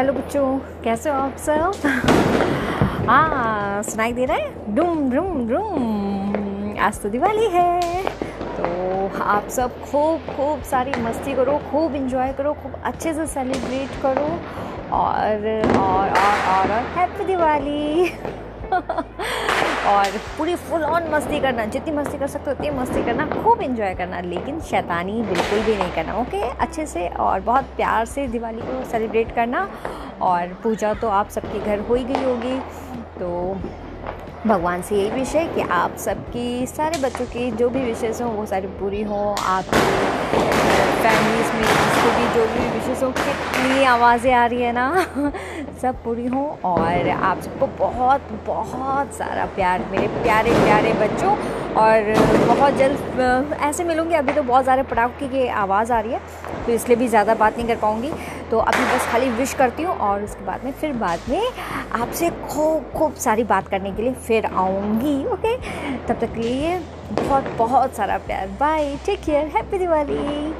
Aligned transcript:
Hello 0.00 0.12
बच्चों, 0.12 0.58
कैसे 0.58 1.10
हो 1.10 1.16
आप 1.16 1.36
सब? 1.36 1.72
हाँ 3.08 3.82
सुनाई 3.82 4.12
दे 4.12 4.24
रहा 4.24 4.36
है? 4.36 4.74
डूम 4.74 5.10
डूम 5.10 5.48
डूम। 5.48 6.78
आज 6.80 7.00
तो 7.00 7.08
दिवाली 7.08 7.46
है। 7.46 8.02
तो 8.60 9.22
आप 9.22 9.48
सब 9.48 9.84
खूब 9.84 10.20
खूब 10.36 10.62
सारी 10.62 11.02
मस्ती 11.02 11.34
करो, 11.34 11.60
खूब 11.72 11.94
इंजॉय 11.94 12.32
करो, 12.32 12.52
खूब 12.52 12.72
अच्छे 12.84 13.14
से 13.14 13.26
सेलिब्रेट 13.26 14.02
करो। 14.02 14.40
और 14.96 15.62
और 15.78 16.08
और 16.08 16.70
और 16.70 16.70
हैप्पी 16.70 17.24
दिवाली। 17.24 18.12
और 19.86 20.18
पूरी 20.38 20.54
फुल 20.54 20.82
ऑन 20.82 21.08
मस्ती 21.10 21.40
करना, 21.40 21.64
जितनी 21.66 21.92
मस्ती 21.92 22.18
कर 22.18 22.26
सकते 22.26 22.50
हो, 22.50 22.56
उतनी 22.56 22.70
मस्ती 22.70 23.02
करना, 23.04 23.26
खूब 23.42 23.60
इंजॉय 23.60 23.94
करना, 23.94 24.20
लेकिन 24.20 24.60
शैतानी 24.60 25.22
बिल्कुल 25.22 25.60
भी 25.60 25.76
नहीं 25.76 25.92
करना 25.92 26.14
ओके 26.14 26.40
अच्छे 26.58 26.86
से 26.86 27.08
और 27.08 27.40
बहुत 27.40 27.64
प्यार 27.76 28.04
से 28.06 28.26
दिवाली 28.28 28.60
को 28.60 28.84
सेलिब्रेट 28.90 29.34
करना, 29.34 29.68
और 30.22 30.46
पूजा 30.62 30.92
तो 30.94 31.08
आप 31.08 31.28
सबके 31.28 31.60
घर 31.60 31.80
हो 31.80 31.94
ही 31.94 32.04
गई 32.04 32.24
होगी। 32.24 32.58
तो 33.18 33.28
भगवान 34.46 34.82
से 34.82 34.96
यही 34.96 35.10
विषय 35.10 35.44
कि 35.54 35.60
आप 35.60 35.96
सबकी, 35.96 36.66
सारे 36.66 36.98
बच्चों 36.98 37.24
की 37.26 37.50
जो 37.52 37.68
भी 37.70 37.80
विशेष 37.80 38.20
हों, 38.22 38.30
वो 38.32 38.46
सारी 38.46 38.66
पूरी 38.78 39.02
हों 39.02 39.26
आप 39.46 39.64
फैमिलीज़ 41.02 41.52
में, 41.52 41.62
जिसको 41.62 42.10
भी 42.18 42.26
जो 42.80 42.86
भी 42.86 42.90
विशेष 42.90 43.02
हों 43.02 43.10
कितनी 43.12 43.84
आवाज़ें 43.84 44.32
आ 44.32 44.46
रही 44.46 44.62
है 44.62 44.72
ना। 44.72 45.06
सब 45.82 46.02
पूरी 46.04 46.26
हों 46.26 46.46
और 46.64 47.08
आप 47.08 47.40
सबको 47.40 47.66
बहुत 47.78 48.20
बहुत 48.46 49.14
सारा 49.14 49.44
प्यार 49.46 49.84
मेरे 49.90 50.08
प्यारे 50.22 50.50
प्यारे 50.50 50.92
बच्चों 50.92 51.36
और 51.74 52.14
बहुत 52.46 52.74
जल्द 52.74 53.56
ऐसे 53.60 53.84
मिलूँगी। 53.84 54.14
अभी 54.14 54.32
तो 54.32 54.42
बहुत 54.42 54.64
ज़्यादा 54.64 54.82
पटाखे 54.82 55.28
की 55.28 55.46
आवाज़ 55.46 55.92
आ 55.92 56.00
रही 56.00 56.12
है 56.12 56.20
तो 56.66 56.72
इसलिए 56.72 56.96
भी 56.96 57.08
ज़्यादा 57.08 57.34
बात 57.34 57.56
नहीं 57.56 57.66
कर 57.68 57.76
पाऊँगी। 57.76 58.12
तो 58.50 58.58
अभी 58.58 58.84
बस 58.84 59.06
खाली 59.12 59.28
विश 59.30 59.54
करती 59.54 59.82
हूँ 59.82 59.96
और 59.96 60.22
उसके 60.24 60.44
बाद 60.44 60.64
में, 60.64 60.72
फिर 60.72 60.92
बाद 60.92 61.18
में 61.28 61.42
आपसे 62.00 62.30
खूब 62.30 62.90
खूब 62.98 63.14
सारी 63.14 63.44
बात 63.44 63.68
करने 63.68 63.92
के 63.92 64.02
लिए 64.02 64.12
फिर 64.12 64.46
आऊँगी 64.46 65.24
ओके 65.26 65.56
तब 66.06 66.18
तक 66.20 66.34
के 66.34 66.40
लिए 66.40 66.78
बहुत 67.12 67.44
बहुत 67.58 67.94
सारा 67.96 68.18
प्यार। 68.18 68.48
Bye 68.60 68.96
take 69.06 69.20
care 69.20 69.46
happy 69.56 69.78
Diwali 69.78 70.52